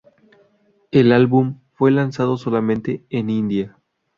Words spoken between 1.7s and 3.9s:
fue lanzado solamente en India.